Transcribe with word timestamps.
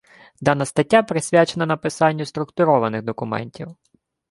Дана 0.41 0.65
стаття 0.65 1.03
присвячена 1.03 1.65
написанню 1.65 2.25
структурованих 2.25 3.03
документів. 3.03 3.75